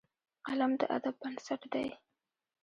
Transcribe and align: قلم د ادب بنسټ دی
قلم 0.47 0.71
د 0.79 0.81
ادب 0.97 1.15
بنسټ 1.21 1.61
دی 1.73 1.87